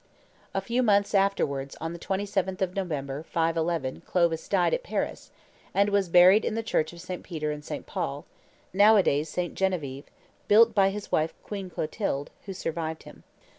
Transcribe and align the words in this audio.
A 0.55 0.61
few 0.61 0.81
months 0.81 1.13
afterwards, 1.13 1.75
on 1.79 1.93
the 1.93 1.99
27th 1.99 2.59
of 2.63 2.73
November, 2.75 3.21
511, 3.21 4.01
Clovis 4.07 4.47
died 4.47 4.73
at 4.73 4.81
Paris, 4.81 5.29
and 5.75 5.89
was 5.89 6.09
buried 6.09 6.43
in 6.43 6.55
the 6.55 6.63
church 6.63 6.91
of 6.91 6.99
St. 6.99 7.21
Peter 7.21 7.51
and 7.51 7.63
St. 7.63 7.85
Paul, 7.85 8.25
nowadays 8.73 9.29
St. 9.29 9.53
Genevieve, 9.53 10.05
built 10.47 10.73
by 10.73 10.89
his 10.89 11.11
wife 11.11 11.35
Queen 11.43 11.69
Clotilde, 11.69 12.31
who 12.47 12.53
survived 12.53 13.03
him. 13.03 13.21